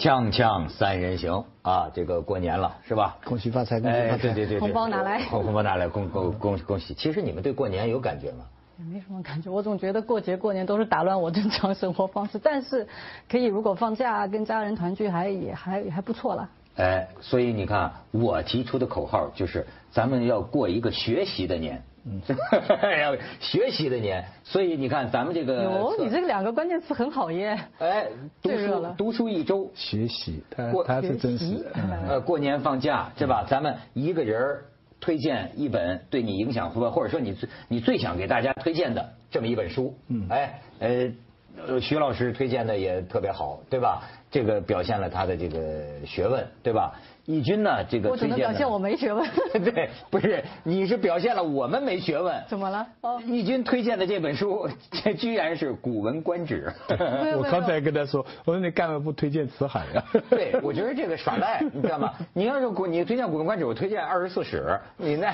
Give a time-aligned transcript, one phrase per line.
[0.00, 3.18] 锵锵三人行啊，这个过年了是吧？
[3.22, 4.22] 恭喜发财，恭喜发财！
[4.22, 6.94] 对对对，红包拿来，红包拿来，恭恭恭恭喜！
[6.94, 8.46] 其实你们对过年有感觉吗？
[8.78, 12.40] 也没什么感觉，我总觉得过节过年都是打乱我正常生活方式。
[12.42, 12.88] 但是，
[13.28, 16.48] 可以如果放假跟家人团聚，还也还还不错了。
[16.76, 21.82] 哎，所以你看，我提出的口号就是，咱们要过一个学习的年。
[22.04, 22.20] 嗯，
[23.00, 25.62] 要学习的年，所以你看咱们这个。
[25.64, 27.58] 有，你这个两个关键词很好耶。
[27.78, 28.06] 哎，
[28.42, 31.64] 读书读书一周，学习，他他是真实。
[32.08, 33.44] 呃，过年放假对吧？
[33.48, 34.58] 咱们一个人
[34.98, 39.94] 推荐一本对你影响或或者说你最你最想给大家推荐的这么一本书。
[40.08, 40.26] 嗯。
[40.30, 44.02] 哎，呃，徐老师推荐的也特别好，对吧？
[44.30, 46.94] 这个表现了他的这个学问，对吧？
[47.30, 47.84] 义军呢？
[47.84, 49.28] 这个我只能表现我没学问。
[49.64, 52.34] 对，不是，你是表现了我们没学问。
[52.48, 52.86] 怎么了？
[53.02, 56.72] 哦，义军推荐的这本书，这 居然是《古文观止》。
[57.38, 60.04] 我刚才跟他说，我说你干嘛不推荐《辞海》呀？
[60.28, 62.12] 对，我觉得这个耍赖，你知道吗？
[62.32, 64.64] 你要是古，你推荐《古文观止》，我推荐《二十四史》。
[64.96, 65.32] 你那？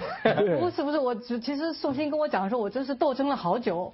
[0.60, 3.90] 不是不是，我其实宋鑫跟我讲的时候，我真是斗争了好久。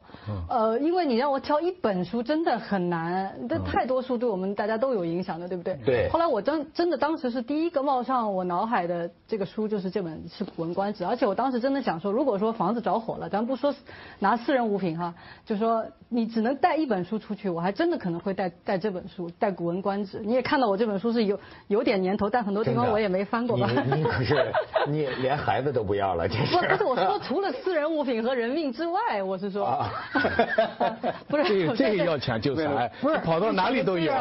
[0.48, 3.32] 呃，因为你让我挑一本书，真的很难。
[3.48, 5.78] 这太多书对我们大家都有影响的，对不对？
[5.84, 6.08] 对。
[6.08, 7.91] 后来我真真的当时是第一个冒。
[7.92, 13.74] 报上我脑海的这个书就是这本是《古文观止》，而且我当时真的想说，如果说房子着火了，咱不说
[14.18, 20.18] 拿私人物品哈，就说你只能带一本书出去，我还真的可能会带带这本书，带《古文观止》。
[20.22, 23.68] 你也看到我这本书是有有点年头，但很多地方我也没翻过吧？
[23.94, 24.52] 你可是
[24.86, 26.56] 你连孩子都不要了，这是？
[26.68, 29.84] 不是我说除了私人物品和人命之外，我是说，
[31.28, 32.88] 不是这个这个要讲究啥？
[33.00, 34.12] 不是跑到哪里都有。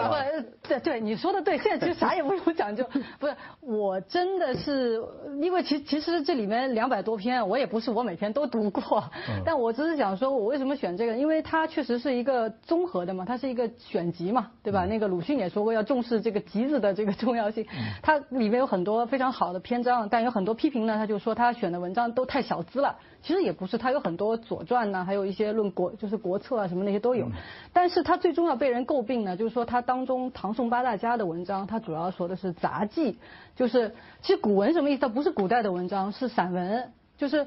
[0.68, 2.86] 对对，你说的对，现在其实啥也不用讲究，
[3.20, 3.36] 不是。
[3.60, 5.02] 我真的是，
[5.42, 9.04] 因为其其实这里面两百多篇，我也不是我每天都读过，
[9.44, 11.18] 但我只是想说，我为什么选这个？
[11.18, 14.86] 因为它确实是一个综合的嘛，它是一个选集嘛，对吧？
[14.86, 17.66] 那个鲁迅也说过要重视这个集子的这个重要性。
[18.02, 22.98] 它里面有很多非常好的篇章，但有很多批评呢，他就说他选的文章都太小资了。
[23.22, 27.28] 其实也不是，他有很多左传呐，还有一些论国，就是国策啊什么那些都有。
[27.72, 33.18] 但是他最终要被人诟病呢，就是说他当中唐宋八大家的文章，他主要说的是杂技。
[33.56, 35.02] 就是其实古文什么意思？
[35.02, 37.46] 它不是古代的文章，是散文，就是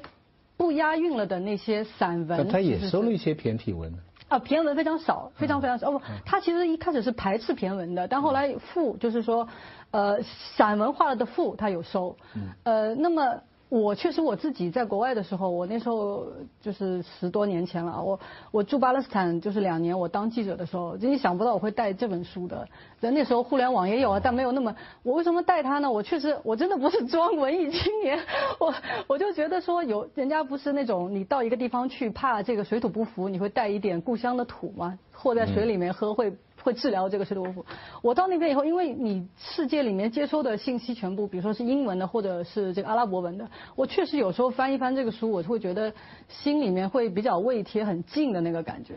[0.55, 2.47] 不押韵了的那些散文。
[2.47, 3.93] 他也收了一些骈体文。
[4.27, 5.89] 啊，骈文非常少，非常非常少。
[5.89, 9.47] 哦不，他其实一开始是排斥骈文的，但后来赋就是说，
[9.91, 10.21] 呃，
[10.57, 12.17] 散文化了的赋他有收。
[12.63, 13.41] 呃，那么。
[13.67, 16.27] 我确实我自己在国外的时候，我那时候
[16.61, 18.01] 就是十多年前了。
[18.01, 18.19] 我
[18.51, 22.67] 我住巴勒斯坦就是两年，我当记者的时候，真想不到我会带这本书的。
[22.99, 24.73] 那时候互联网也有啊，但没有那么。
[25.03, 25.91] 我为什么带它呢？
[25.91, 28.19] 我确实我真的不是 装文艺青年，
[28.59, 28.73] 我
[29.07, 34.97] 我就觉得说有人家不是那种你到一个地方去，怕这个水土不服，你会带一点故乡的土吗？
[35.11, 36.31] 和在水里面喝会。
[36.65, 37.65] 会治疗这个水土不服。
[38.01, 45.93] 我到那边以后，因为你世界里面接收的信息全部，比如说是英文的或者是这个阿拉伯文的，我确实有时候翻一翻这个书，我会觉得
[46.27, 48.95] 心里面会比较胃贴很近的那个感觉。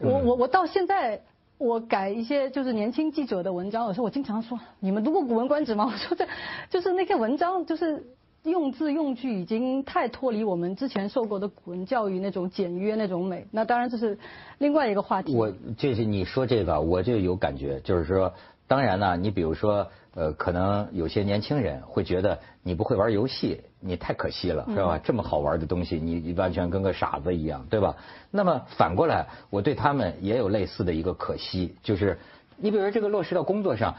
[0.00, 1.20] 我我我到现在，
[1.58, 5.84] 我改一些就是年轻记者的文章，有时候我经常说，你们读过《古文观止》吗？
[5.92, 6.26] 我说这
[6.70, 8.02] 就是那些文章就是。
[8.44, 14.18] 用字用句已经太脱离我们之前受过的古文教育那种简约那种美，那当然这是
[14.58, 15.34] 另外一个话题。
[15.34, 18.34] 我就是你说这个，我就有感觉，就是说，
[18.66, 24.98] 当然呢，你比如说，呃，可能有些年轻人会觉得你不会玩游戏，你太可惜了，是吧？
[25.02, 27.96] 这么好玩的东西，你完全跟个傻子一样，对吧？
[28.30, 32.18] 那么反过来，我对他们也有类似的一个可惜，就是
[32.58, 33.94] 你比如说这个落实到工作上。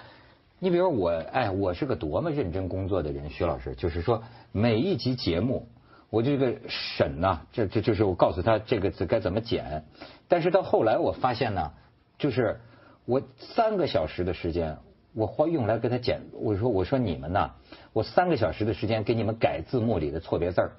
[0.59, 4.23] 你比如我，哎，我是个多么认真工作的人，徐老师，就是说
[4.53, 5.67] 每一集节目，
[6.09, 9.83] 我这个审呐，这这就是我告诉他这个字该怎么剪。
[10.29, 11.71] 但是到后来我发现呢，
[12.17, 12.61] 就是
[13.05, 14.77] 我三个小时的时间，
[15.13, 16.21] 我花用来给他剪。
[16.31, 17.51] 我说我说你们呐，
[17.91, 20.72] 我三个小时的时间给你们改字幕里的错别字儿，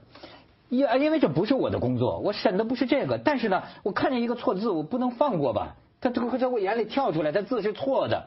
[0.71, 3.19] 因因为这不是我的工作，我审的不是这个。
[3.19, 5.77] 但是呢，我看见一个错字，我不能放过吧？
[6.01, 8.27] 他这会在我眼里跳出来，他字是错的。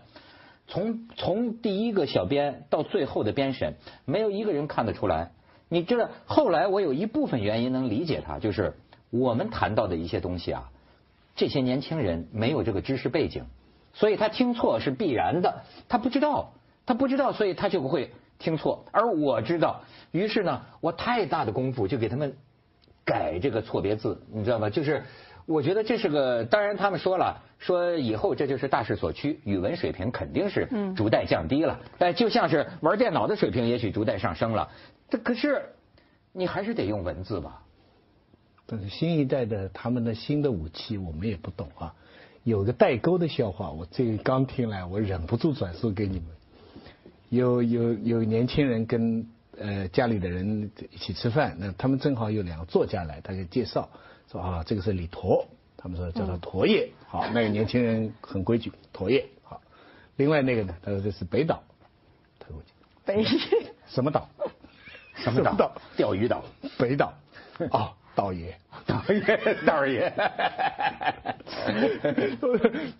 [0.69, 3.73] 从从第一个小编到最后的编审，
[4.05, 5.31] 没有一个人看得出来。
[5.67, 8.75] 你知道，后来我有一部分原因能理解他，就是
[9.09, 10.69] 我们谈到的一些东西啊，
[11.35, 13.45] 这些年轻人没有这个知识背景，
[13.93, 15.63] 所以他听错是必然的。
[15.89, 16.53] 他不知道，
[16.85, 18.85] 他不知道，所以他就不会听错。
[18.91, 19.81] 而我知道，
[20.11, 22.35] 于是呢，我太大的功夫就给他们
[23.03, 24.69] 改这个错别字，你知道吗？
[24.69, 25.03] 就是。
[25.45, 34.69] 我觉得这是个，当然他们说了，说以后这就是大势所趋，语文水平肯定是逐代降低了，哎，就像是玩电脑的水平也许逐代上升了，
[35.09, 35.61] 这可是
[36.31, 37.61] 你还是得用文字吧？
[38.65, 41.93] 但是新一代的他们的新的武器我们也不懂啊，
[42.43, 46.27] 有个代沟的笑话，我这个刚听来，我忍不住转述给你们。
[47.29, 49.27] 有有有年轻人跟
[49.59, 53.89] 呃家里的人一起吃饭，那他们正好有两个作家来，他就介绍
[54.31, 55.45] 说啊，这个是李陀，
[55.81, 59.61] 他们说叫他陀爷，好，那个年轻人很规矩，陀爷好。
[60.17, 61.63] 另外那个呢，他说这是北岛，
[62.37, 62.61] 他说
[63.05, 63.23] 北
[63.87, 64.27] 什么岛？
[65.15, 65.71] 什么岛？
[65.95, 66.43] 钓鱼岛。
[66.77, 67.13] 北岛。
[67.71, 70.13] 哦，道爷，道爷，道爷。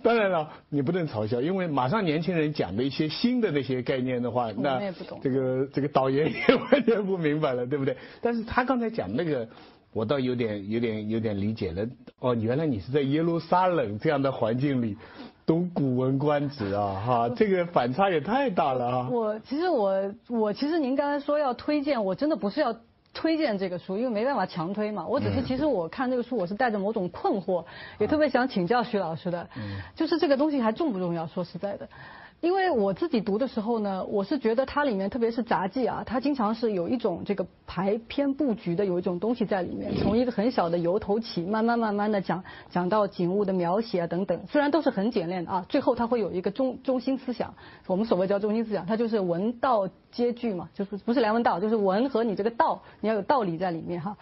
[0.01, 4.91] 当然了，你不能嘲笑，因为马上年轻人讲的一些新的那些概念的话，那
[5.21, 7.95] 这个这个导演也完全不明白了，对不对？
[8.21, 9.47] 但是他刚才讲那个，
[9.93, 11.85] 我倒有点有点有点理解了。
[12.19, 14.97] 哦，原来你是在耶路撒冷这样的环境里
[15.45, 19.09] 读《古文观止》啊，哈，这个反差也太大了啊！
[19.09, 22.75] 我其实我我其实您刚才说要推荐，我真的不是要。
[23.11, 25.05] 推荐这个书，因为没办法强推嘛。
[25.05, 27.65] 我只是其实我看这个书，我是带着某种困惑，
[27.97, 29.49] 也特别想请教徐老师的，
[29.95, 31.25] 就是这个东西还重不重要？
[31.25, 31.89] 说实在的。
[32.41, 47.53] 因为我自己读的时候呢，我是觉得它里面特别是杂技啊，它经常是有一种这个排篇布局的有一种东西在里面，从一个很小的由头起，慢慢慢慢的讲讲到景物的描写啊等等，虽然都是很简练的啊，最后它会有一个中中心思想，
[47.87, 54.15] 我们所谓叫中心思想，它就是文道皆具嘛，就是不是梁文道，就是文和你这个道，你要有道理在里面哈。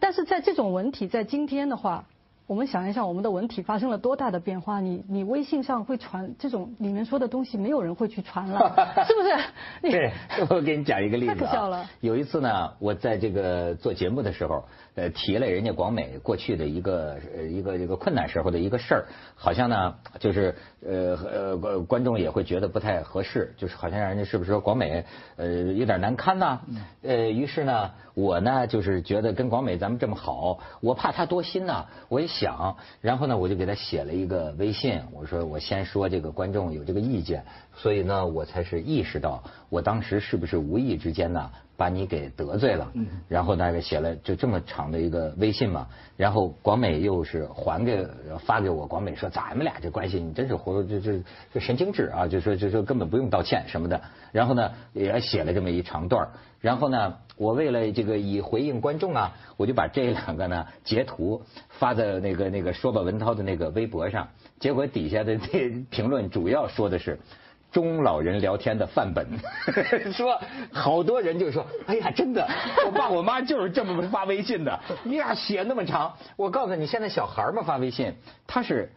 [0.00, 2.06] 但是在这种文体在今天的话。
[2.52, 4.78] 我们想一想，我们的文体发生了多大的变化？
[4.78, 8.58] 你你微信上会传这种里面说的东西，没有人会去传了，
[9.08, 9.90] 是不是？
[9.90, 10.12] 对，
[10.50, 11.34] 我给你讲一个例子啊。
[11.34, 11.86] 太可笑了。
[12.00, 14.62] 有一次呢，我在这个做节目的时候。
[14.94, 20.54] 呃，提了人家广美过去的一个呃一个一个困难时候的一个事儿，好像呢就是
[20.86, 25.02] 呃呃观众也会觉得不太合适，就是好像让人家是不是说广美
[25.36, 26.60] 呃有点难堪呐？
[27.00, 37.44] 呃，于是呢我呢就是觉得跟广美咱们这么好，我怕他多心呐，我也讲，然后呢我就给他写了一个微信，我说我先说这个观众有这个意见，
[37.76, 41.50] 所以呢我才是意识到我当时是不是无意之间呢。
[41.82, 42.92] 把你给得罪了，
[43.26, 48.06] 然后大概写了就这么长的一个微信嘛，然后广美又是还给
[48.38, 51.20] 发给我，广美说咱们俩这关系你真是活这这
[51.52, 54.00] 这神经质啊，就说就说根本不用道歉什么的，
[54.30, 56.28] 然后呢也写了这么一长段，
[56.60, 64.28] 然后呢我为了这个以回应观众啊，我就把这两个呢截图发在那个那个说吧文涛的那个微博上，
[64.60, 67.18] 结果底下的那评论主要说的是。
[67.72, 69.26] 中老人聊天的范本，
[70.12, 70.38] 说
[70.70, 72.46] 好多人就说，哎呀，真的，
[72.84, 76.14] 我爸我妈就是这么发微信的，呀，写那么长。
[76.36, 78.14] 我告诉你，现在小孩嘛发微信，
[78.46, 78.88] 他是。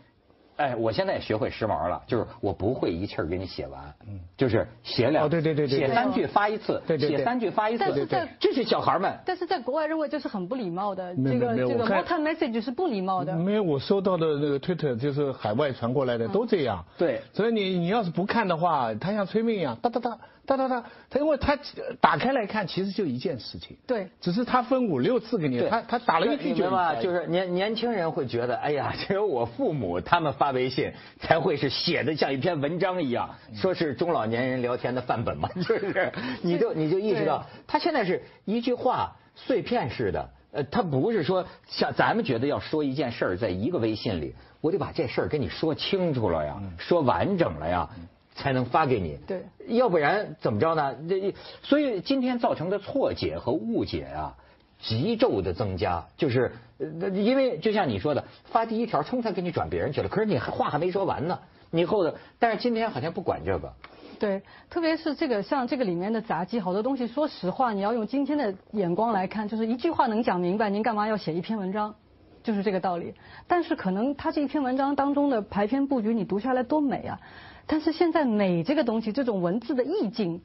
[0.58, 9.14] 哎，我现在也学会时髦了，就是我不会一气儿给你写完，嗯，就是写两，对对对对，写三句发一次，对对写三句发一次，但是在，这是小孩们。
[9.26, 13.36] 但是在国外认为这是很不礼貌的，这个这个 what message 是不礼貌的。
[13.36, 16.84] 没有，我收到的那个 Twitter 就是海外传过来的都这样。
[16.98, 20.18] 对，所以你你要是不看的话，他像催命一样，哒哒哒。
[20.46, 21.58] 哒哒哒，他因为他
[22.00, 23.76] 打开来看，其实就一件事情。
[23.88, 24.08] 对。
[24.22, 26.70] 只是他分五六次给你，他他打了一句就。
[26.70, 36.12] 嘛，就是年年轻人会觉得，哎呀，只有我父母他们发微信才会是写的像一篇文章一样，说是中老年人聊天的范本嘛，就是，
[36.42, 47.90] 你就你就意识到，他现在是一句话碎片式的，呃，他不是说像咱们觉得要说一件事儿，在一个微信里，我得把这事儿跟你说清楚了呀，说完整了呀。
[48.36, 50.94] 才能发给你，对，要不然怎么着呢？
[51.08, 54.36] 这所以今天造成的错解和误解啊，
[54.78, 61.40] 急骤的增加，就是因为就像你说的，发第一条，冲才给你转别人去了，可是你话还没说完呢，
[61.72, 63.74] 你后头，但是今天好像不管这个，
[64.20, 71.96] 对，特别是这个像这个里面的杂技，好多东西，说实话，你要用今天的眼光来看，就是一句话能讲明白，您干嘛要写一篇文章？
[72.44, 73.16] 就是这个道理。
[73.48, 77.20] 但是可能他这一篇文章当中的排篇布局，你读下来多美啊！
[77.68, 80.42] 但是现在美这个东西，这种文字的意境，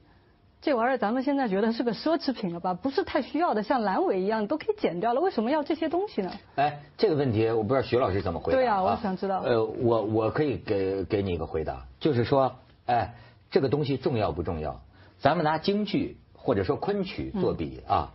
[0.62, 2.74] 这玩意儿咱们现在觉得是个奢侈品了吧？
[2.74, 6.32] 不是太需要的，像阑尾一样都可以剪掉了，为什么要这些东西呢？
[6.56, 8.58] 哎，这个问题我不知道徐老师怎么回答。
[8.58, 9.40] 对呀，我想知道。
[9.40, 13.14] 呃，我我可以给给你一个回答，就是说，哎，
[13.50, 14.80] 这个东西重要不重要？
[15.18, 18.12] 咱们拿京剧或者说昆曲做比啊，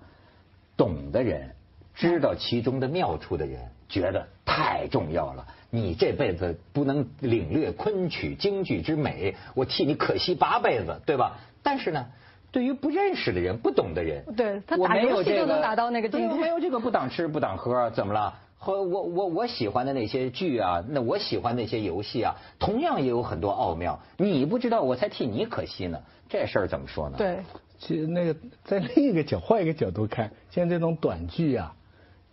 [0.75, 1.51] 懂的人，
[1.93, 5.45] 知道其中的妙处的人，觉得太重要了。
[5.75, 11.37] 你这辈子不能领略昆曲京剧之美，我替你可惜八辈子，对吧？
[11.61, 12.05] 但是呢，
[12.51, 18.33] 对于不认识的人、不懂的人，对他打游戏都能打到那个境界，没有这个不当吃不当喝，怎么了？
[18.57, 23.99] 和我我我喜欢的那些剧啊，那我喜欢那些游戏啊，同样也有很多奥妙。
[24.17, 25.99] 你不知道，我才替你可惜呢。
[26.29, 27.15] 这事儿怎么说呢？
[27.17, 27.39] 对，
[27.77, 31.75] 其实那个在另一个角换一个角度看，像这种短剧啊。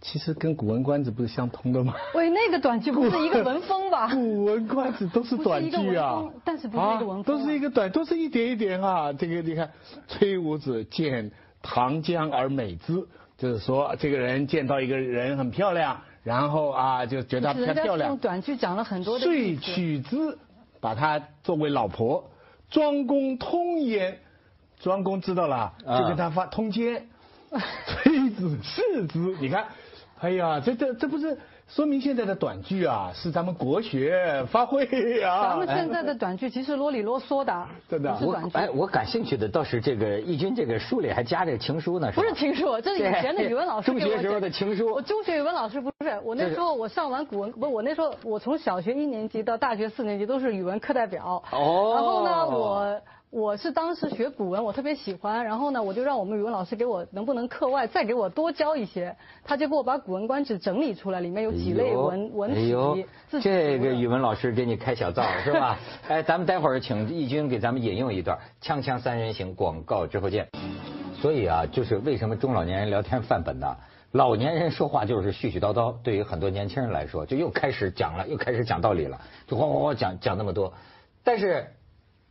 [0.03, 1.95] 其实跟《古文观止》不是相通的吗？
[2.13, 4.09] 喂，那个短句不是一个文风吧？
[4.13, 9.13] 古文观止都是短句啊，但是不是一个文风，都是一个短，都是一点一点啊。
[9.13, 9.71] 这个你看，
[10.09, 11.31] 崔武子见
[11.63, 13.07] 唐江而美之，
[13.39, 18.11] 就是说这个人见到一个人很漂亮，然后啊就觉得她漂亮。
[18.11, 19.25] 用短句讲了很多的。
[19.25, 20.37] 遂娶之，
[20.81, 22.29] 把她作为老婆。
[22.71, 24.19] 庄公通焉，
[24.81, 27.07] 庄公知道了，就跟他发通奸。
[27.87, 29.67] 崔子弑之，你看。
[30.23, 31.37] 哎呀，这这这不是
[31.67, 34.85] 说明现在的短剧啊，是咱们国学发挥
[35.21, 35.49] 啊。
[35.49, 38.17] 咱们现在的短剧其实啰里啰嗦的，真的。
[38.23, 44.93] 我哎，我感兴趣的倒是这个义军这个书里还加这个情书呢，不是情书，这是以前的语文老师 中学时候的情书。
[44.93, 51.43] 我中学语文老师不是，我那时候我上完古文，不，我那时候我从小学一年级到大学四年级都是语文课代表。
[51.51, 51.93] 哦。
[51.97, 53.01] 然后呢，我。
[53.33, 63.07] 我是当时学古文，我特别喜欢，然后呢，我就让我们语文老师给我能不能课外再给我多教一些，他就给我把《古文观止》整理出来，里面有几类文文体。
[63.41, 65.79] 这个语文老师给你开小灶是吧？
[66.09, 70.47] 哎，咱们待会儿请义军给咱们引用一段《锵锵三人行》广告之后见。
[71.15, 73.67] 所以啊，就是为什么中老年人聊天范本呢？
[74.11, 80.75] 老年人说话就是絮絮叨叨，对于很多年轻人来说，就又开始讲了，又开始讲道理了，就哗哗哗讲讲那么多，
[81.25, 81.67] 但是。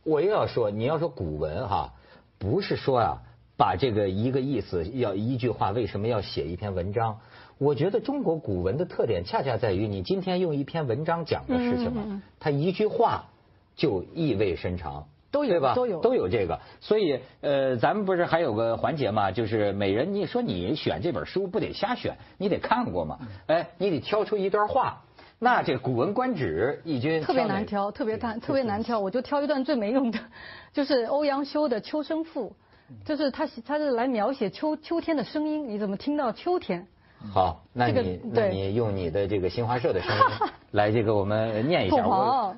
[0.04, 1.92] 我又要说，你要说古文哈，
[2.38, 3.22] 不是说啊，
[3.56, 7.20] 把这个一个意思要一句话，为什么要写一篇文章？
[7.58, 13.26] 我觉得中国古文的特点恰恰在于，你今天用一篇文章讲的事情嘛，它一句话
[13.76, 15.74] 就意味深长，都有吧？
[15.74, 16.58] 都有都有这个。
[16.80, 25.04] 所以呃，咱们不是还有个环节嘛，就是每人你说你选这本书不得瞎选，你得看过嘛，哎，你得挑出一段话。
[25.44, 29.00] 那这《古文观止》义军特别难挑，特别难，特别难挑。
[29.00, 30.20] 我就挑一段最没用的，
[30.72, 32.54] 就是欧阳修的《秋声赋》，
[33.04, 36.86] 就是他他是来描写秋秋天的声音，你怎么听到秋天？
[37.34, 40.22] 好，那你那你用你的这个新华社的声音
[40.70, 42.06] 来这个我们念一下。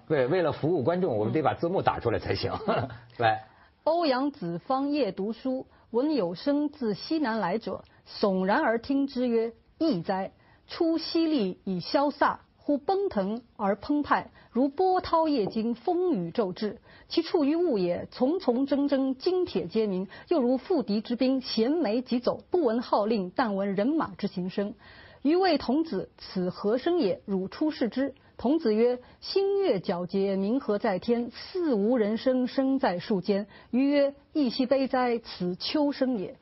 [0.08, 2.52] 为为了服务观众，我们得把字幕打出来才行。
[3.16, 3.46] 来，
[3.84, 10.32] 欧阳子方夜读书，闻有声自西南来者，悚然而听之，曰：“异哉！
[10.68, 12.36] 出淅沥以消飒。”
[12.66, 16.78] 忽奔腾而澎湃，如波涛夜惊，风雨骤至。
[17.11, 24.73] 其处于物也，丛丛铮铮，金铁皆鸣；又如赴敌之兵，衔枚疾走，不闻号令，但闻人马之行声。
[25.21, 28.14] 余谓童子：“此何声也？”汝出视之。
[28.38, 35.18] 童子曰：“星月皎洁，明和在天，似无人声，声在树间。”余曰：“亦兮悲哉！
[35.18, 36.35] 此秋声也。”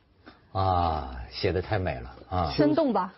[0.54, 3.12] 啊，写的太美了啊，生动吧？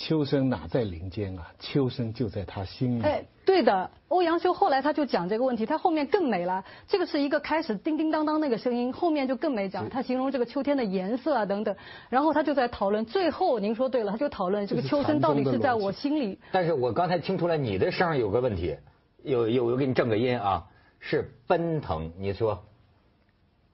[0.00, 1.46] 秋声哪在林间啊？
[1.58, 3.02] 秋声就在他心里。
[3.02, 6.64] 哎，对的，欧阳修后来他就讲这个问题，他后面更美了。
[6.88, 11.76] 这个是一个开始叮叮当当那个声音，后面就更美讲，他形容这个秋天的颜色啊等等。
[12.08, 16.38] 然后他就在讨论，最后您说对了，他就讨论这个秋声到底是在我心里。
[16.50, 18.74] 但是我刚才听出来你的声有个问题，
[19.22, 20.64] 有有我给你正个音啊，
[20.98, 22.58] 是奔腾，你说。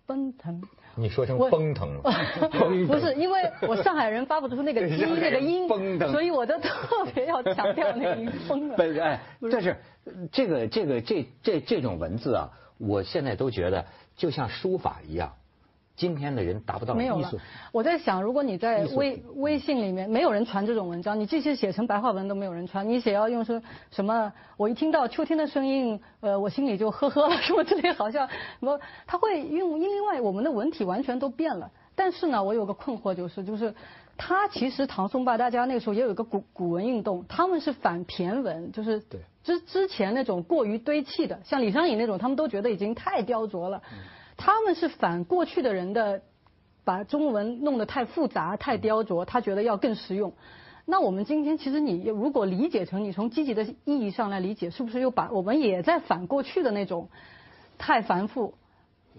[0.07, 0.63] 奔腾。
[0.99, 2.03] 你说成奔腾了，
[2.89, 5.69] 不是因为我上海人发不出那个 “鸡”那个音，
[6.11, 8.77] 所以我就特别要强调那个音疯了。
[9.03, 9.21] 哎，
[9.53, 9.77] 但是
[10.33, 13.85] 这个这个这这这种文字啊，我现在都觉得
[14.17, 15.35] 就像书法一样。
[15.97, 17.33] 今天的人达不到没有了。
[17.73, 22.87] 我在想，如果你在微微信里面，没有人传这种文章，你即使写成白话文都没有人传。
[22.87, 23.61] 你写要用说
[23.91, 24.31] 什么？
[24.59, 28.79] 我一听到秋天的声音，呃，我心里就呵呵了，什么之类，好像什么？
[29.07, 31.71] 他会用因另外我们的文体完全都变了。
[31.95, 33.75] 但是呢，我有个困惑就是，就是
[34.19, 39.03] 他其实唐宋八，大家那个时候也有一个古古文运动，他们是反骈文，就是
[39.43, 43.81] 之之前那种过于堆砌的，像李商隐那种，他们都觉得已经太雕琢了。
[44.47, 46.23] 他们是反过去的人的，
[46.85, 50.35] 把中文弄得太复杂、太雕琢，他觉得要更实用。
[50.85, 57.09] 那我们今天其实你如果理解成你从积极的意义上来理解，是不是又把我们也在反过去的那种
[57.77, 58.55] 太繁复？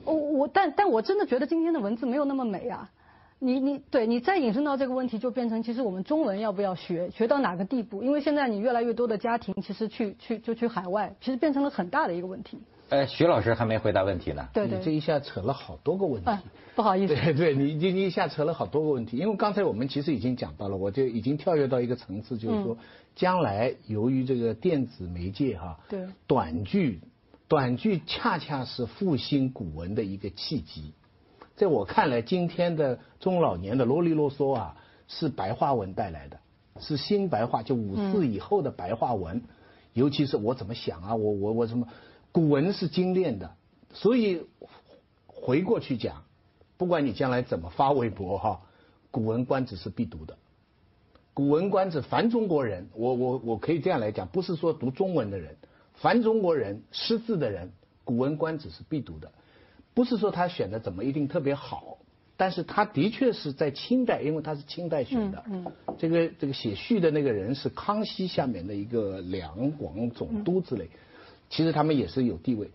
[0.06, 2.90] 我我但但我真的觉得今天的文字没有那么美啊！
[3.38, 8.02] 你你对你再引申到这个问题，就变成其实我们中文要不要学，学到哪个地步？
[8.02, 12.58] 因为现在你越来越多的家庭其实去去就去海外，其实变成了很大的一个问题。
[12.90, 14.48] 呃，徐老师还没回答问题呢。
[14.54, 16.32] 对对，这一下扯了好多个问题。
[16.74, 17.14] 不好意思。
[17.14, 22.78] 对对，你你你一下扯了好多个问题，因为刚才我们其实已经讲到了，我就已经跳跃到一个层次，就是说，
[23.14, 27.02] 将来由于这个电子媒介哈，对，短剧，
[27.50, 30.94] 短剧恰恰是复兴古文的一个契机。
[31.58, 34.78] 在我看来，今天的中老年的啰里啰嗦啊，
[35.10, 36.40] 是白话文带来的，
[36.80, 39.44] 是新白话，就五四以后的白话文，
[39.92, 41.86] 尤其是我怎么想啊，我我我什么。
[42.38, 43.56] 古文是精炼的，
[43.96, 44.44] 所以
[45.26, 46.24] 回过去讲，
[46.78, 48.62] 不管你将来怎么发微博哈，
[49.10, 50.36] 《古文观止》是必读的，
[51.34, 55.58] 《古文观止》，凡中国人，我我我可以这样来讲，不是说读中文的人，
[55.96, 57.70] 凡中国人识字的人，
[58.04, 59.32] 《古文观止》是必读的，
[59.96, 61.98] 不是说他选的怎么一定特别好，
[62.38, 65.66] 但是他的确是在清代，因为他是清代选的，嗯
[65.98, 70.88] 这个这个写序的那个人是康熙下面的一个两广总督之类，
[71.50, 72.72] 其实他们也是有地位，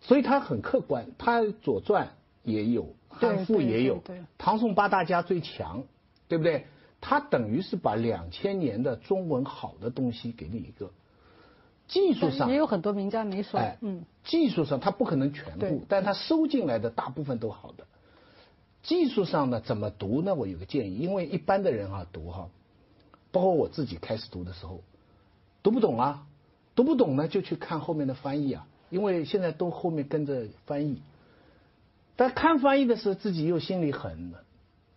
[0.00, 2.06] 所以他很客观，他《左传》
[2.42, 4.02] 也有，对汉赋也有
[4.38, 5.84] 唐宋八大家最强，
[6.28, 6.66] 对不对？
[7.00, 10.90] 他等于是把两千年的中文好的东西给你一个
[11.86, 17.86] 技术上也有很多名家没说哎，，嗯，技术上他不可能全部，但他收进来的大部分都好的。
[18.82, 20.34] 技术上呢，怎么读呢？
[20.34, 22.48] 我有个建议，因为一般的人哈、读哈、
[23.30, 24.82] 包括我自己开始读的时候，
[25.62, 26.26] 读不懂啊，
[26.76, 31.02] 读不懂呢就去看后面的翻译啊，因为现在都后面跟着翻译。
[32.14, 34.32] 但看翻译的时候，自己又心里很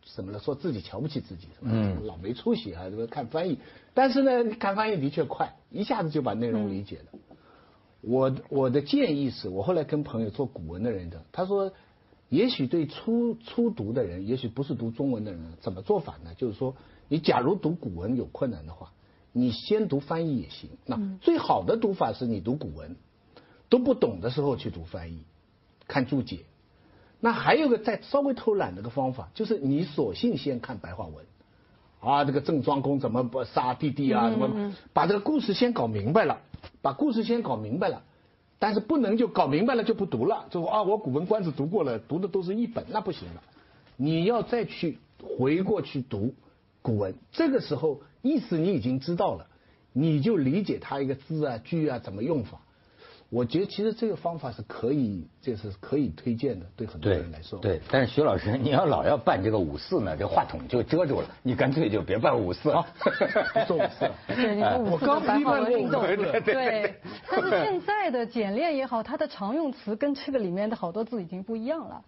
[0.06, 3.58] 什么了，说自己瞧不起自己，是吧嗯老没出息啊，这个看翻译。
[3.94, 7.20] 但是呢，看翻译的确快，一下子就把内容理解了。
[8.02, 11.74] 我我的建议是我后来跟朋友做古文的人的，他说，
[12.30, 16.34] 也许对初初读的人，也许不是读中文的人，怎么做法呢？
[16.36, 16.76] 就是说，
[17.08, 18.94] 你假如读古文有困难的话，
[19.32, 20.70] 你先读翻译也行。
[20.86, 22.96] 那最好的读法是你读古文，
[23.70, 25.24] 读不懂的时候去读翻译，
[25.88, 26.40] 看注解。
[27.22, 31.26] 那还有个再稍微偷懒的个方法，就是你索性先看白话文，
[32.00, 36.40] 啊，这个郑庄公怎么不杀弟弟啊，什么，把这个故事先搞明白了，
[36.82, 38.04] 把故事先搞明白了，
[38.58, 43.44] 但是不能就搞明白了就不读了，就啊，我《古文观止》读过了，读的都是一本，那不行了，
[43.98, 46.34] 你要再去回过去读
[46.82, 49.48] 古文，这个时候意思你已经知道了，
[49.94, 52.62] 你就理解它一个字啊句啊怎么用法。
[53.30, 57.60] 我觉得其实这个方法是可以，这是可以推荐的，对很多人来说。
[57.60, 62.84] 对，但是徐老师，你要老要办这个五四呢，这话筒就遮住了，你干脆就别办五四了。
[63.54, 64.10] 不做五四。
[64.34, 66.96] 对，你说五我刚四的白批判过话文运动，五四对对。
[67.30, 72.02] 但是现在的简练也好，它的常用词跟这个里面的好多字已经不一样了。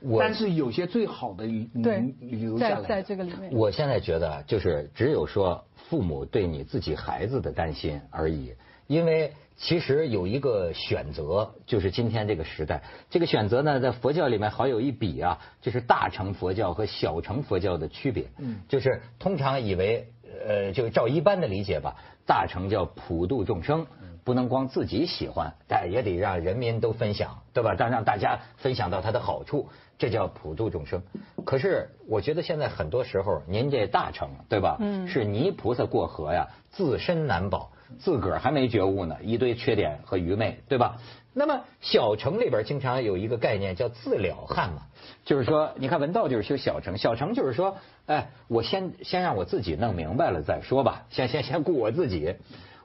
[0.00, 1.44] 我但是有些最好的
[1.82, 8.54] 对嗯留，下在来在这个里面，我现在觉得，就是只有说父母对你自己孩子的担心而已，
[8.86, 18.26] 因为其实有一个选择，就是今天这个时代，这个选择呢，在佛教里面好有一比啊，就是大乘佛教和小乘佛教的区别。
[18.38, 20.06] 嗯，就是通常以为，
[20.46, 21.96] 呃，就照一般的理解吧，
[22.26, 23.86] 大乘叫普度众生。
[24.28, 27.72] 不能光自己喜欢，但也得让人民都分享，对吧？
[27.78, 31.02] 让让大家分享到它的好处，这叫普度众生。
[31.46, 34.76] 可是我觉得现在很多时候，您这大成，对吧？
[34.80, 40.98] 嗯是泥菩萨过河呀，自身难保，自个儿还没觉悟呢，一堆缺点和愚昧，对吧？
[41.32, 44.82] 那么小乘里边经常有一个概念叫自了汉嘛，
[45.24, 52.36] 就是说，你看文道就是修小乘，小乘就是说，哎，我先先让我自己弄明白了再说吧，先先先顾我自己。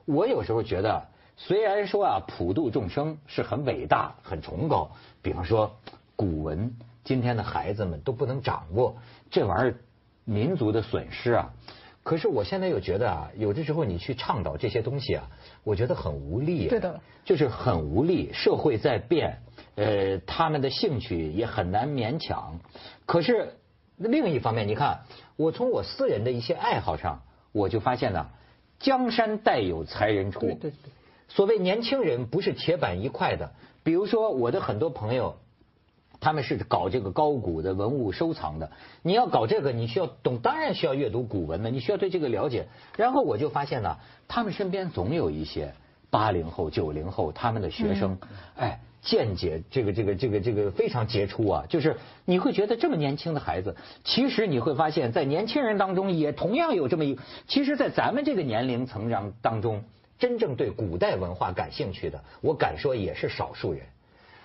[0.05, 1.11] 我有时候觉得。
[1.35, 4.91] 虽然说啊，普度众生是很伟大、很崇高，
[5.21, 5.75] 比方说
[6.15, 8.95] 古文，今天的孩子们都不能掌握
[9.31, 9.75] 这玩意儿，
[10.25, 11.53] 民族的损失啊。
[12.03, 15.29] 可是我现在又觉得啊，有的时候你去倡导这些东西啊，
[15.63, 16.69] 我觉得很无力、啊。
[16.69, 18.31] 对的，就是很无力。
[18.33, 19.41] 社会在变，
[19.75, 22.59] 呃，他们的兴趣也很难勉强。
[23.05, 23.55] 可是
[23.97, 24.99] 另一方面，你看，
[25.37, 28.29] 我从我私人的一些爱好上，我就发现呢，
[28.79, 30.41] 江山代有才人出。
[30.41, 30.77] 对对对。
[31.35, 35.35] 所谓年轻人不是铁板一块的，比如说我的很多朋友，
[36.19, 38.69] 他们是搞这个高古的文物收藏的。
[39.01, 42.67] 你要搞这个，你需要懂，当然需要阅读古文的，你需要对这个了解。
[42.95, 45.73] 然后我就发现呢，他们身边总有一些
[46.11, 48.19] 八零后、九零后他们的学生，
[48.55, 51.65] 哎，见解这个这个这个这个非常杰出啊！
[51.67, 57.17] 就是你会觉得这么年轻的孩子，其实你会发现在年轻人当中也同样有这么一，
[57.47, 59.83] 其实，在咱们这个年龄层上当中。
[60.23, 63.81] 真正对古代文化感兴趣的，我敢说也是少数人。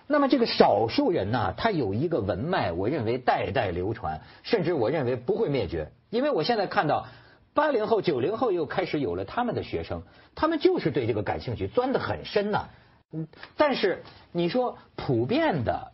[0.09, 5.93] 那么这个少数人呢，他有一个文脉，我认为代代流传，甚至我认为不会灭绝。
[6.11, 7.07] 因为我现在看到
[7.55, 10.03] 八零后、九零后又开始有了他们的学生，
[10.35, 12.69] 他们就是对这个感兴趣，钻得很深呐、
[13.13, 15.93] 嗯，但是你说普遍的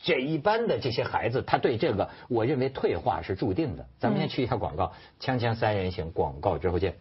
[0.00, 3.84] 这一般的这些孩子，他对这个，我认为退化是注定的。
[3.98, 6.94] 咱们先去一下广告，锵锵三人行，广告之后见。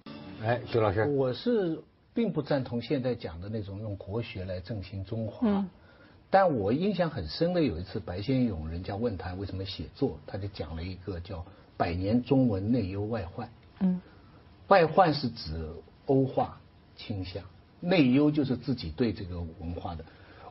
[0.44, 1.84] 哎，徐老师，我是。
[2.14, 5.70] 并不赞同现在讲的那种用国学来振兴中华，嗯、
[6.30, 11.46] 但我印象很深的有一次白先勇人家问他为什么写作，他就讲了一个叫
[11.76, 13.50] “百年中文内忧外患”。
[13.82, 14.00] 嗯，
[14.68, 15.70] 外患是指
[16.06, 16.60] 欧化
[16.96, 17.44] 倾向，
[17.80, 20.06] 内忧就是自己对这个文化的。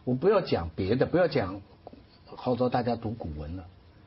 [0.04, 1.60] 我不要讲别的，不要讲
[2.24, 3.64] 号召大家读古文了。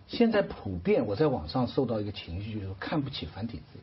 [0.07, 3.79] 现在普遍我在网上受到一个情绪，就是看不起繁体字。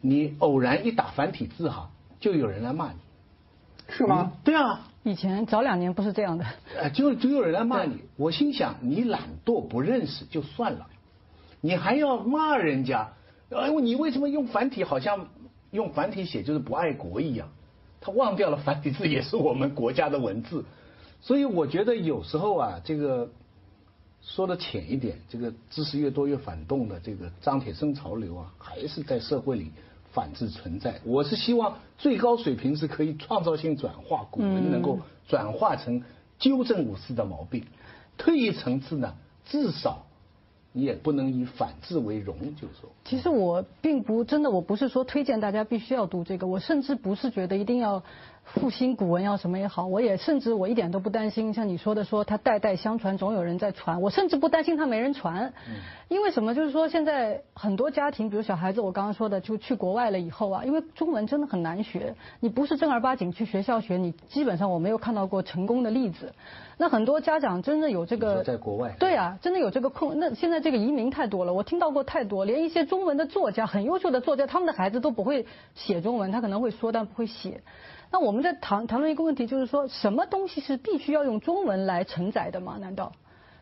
[0.00, 2.98] 你偶然一打繁体字哈，就有人来骂你。
[3.90, 4.32] 是吗？
[4.44, 6.44] 对啊，以前早两年不是这样的。
[6.78, 8.02] 呃，就就有人来骂你。
[8.16, 10.86] 我心想，你懒惰不认识就算了，
[11.62, 13.12] 你还要骂人家，
[13.50, 14.84] 哎，你为什么用繁体？
[14.84, 15.28] 好像
[15.70, 17.48] 用繁体写就是不爱国一样。
[18.00, 20.64] 他忘掉了繁体字也是我们国家的文字，
[21.20, 23.30] 所以我觉得有时候啊，这个
[24.20, 29.72] 说的浅一点，这个知识越多越反动的这个张铁生潮流啊，还是在社会里
[30.12, 31.00] 反制存在。
[31.04, 36.02] 我是希望最高水平是可以创造性转化，古人能够转化成
[36.38, 37.64] 纠正五四的毛病。
[38.16, 40.04] 退一层次呢，至少。
[40.72, 42.90] 你也不能以反制为荣，就是说。
[43.04, 48.04] 其实我并不真的，我不是说推荐大家必须要读这个，我甚至不是觉得一定要
[48.54, 55.52] 复兴古文要什么也好，我也甚至我一点都不担心，像你说的说它代代相传，总有人在传，我甚至不担心它没人传，
[56.08, 56.54] 因为什么？
[56.54, 66.32] 就是说现在很多家庭，比如小孩子，我刚刚说的，就去国外了以后啊，因为中文真的很难学，你不是正儿八经去学校学，你基本上我没有看到过成功的例子。
[66.78, 70.18] 那很多家长真的有这个在国外对啊，真的有这个困。
[70.18, 77.60] 那现在这个移民太多了，我听到过太多，连一些中文的作家，很优秀的作家，他们的孩子都不会写中文，他可能会说但不会写。
[78.10, 82.78] 那我们在谈谈论一个问题，就是说什么东西是必须要用中文来承载的吗？
[82.80, 83.12] 难道？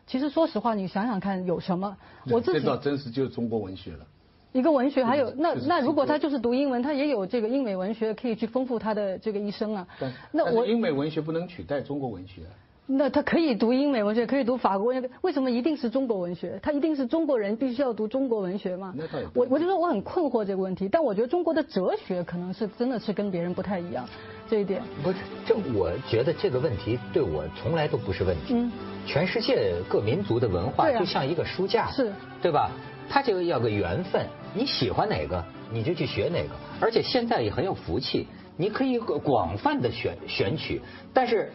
[0.05, 1.97] 其实说实话，你想想看，有什么？
[2.31, 4.05] 我自己这倒真是就是中国文学了。
[4.53, 9.87] 一个文学，还有那那如果他就是读英文，他也有这个英美文学可以去丰富他的这个一生啊。
[10.31, 12.43] 那我英美文学不能取代中国文学。
[12.89, 16.57] 那他可以读英美文学，可以读法国文学，为什么一定是中国文学？
[16.63, 18.95] 他一定是中国人必须要读中国文学吗？
[18.95, 24.07] 那我我就说我很困惑这个问题，但我觉得中国的哲学可能是真的是跟别人不太一样，
[24.49, 24.81] 这一点。
[25.03, 28.53] 不是，这我觉得这个问题对我从来都不是问题。
[28.53, 28.71] 嗯。
[29.05, 32.71] 全世界各民族的文化就像一个书架，是，对吧？
[33.09, 40.81] 它就要个缘分，你喜欢哪个你就去学哪个，而且现在也很有福气，你可以广泛的选选取，
[41.13, 41.51] 但是。